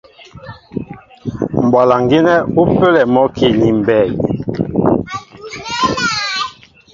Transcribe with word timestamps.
Mbwalaŋ 1.65 2.01
gínɛ́ 2.09 2.37
ú 2.59 2.63
pə́lɛ 2.77 3.01
a 3.05 3.09
mɔ́ki 3.13 3.47
ni 3.59 3.69
mbey. 3.79 4.09